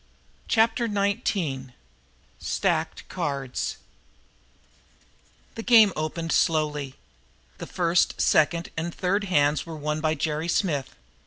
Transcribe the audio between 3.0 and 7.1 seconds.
Cards The game opened slowly.